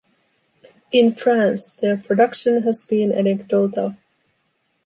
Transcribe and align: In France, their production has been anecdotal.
In 0.91 1.13
France, 1.13 1.69
their 1.73 1.95
production 1.95 2.63
has 2.63 2.83
been 2.83 3.11
anecdotal. 3.11 3.97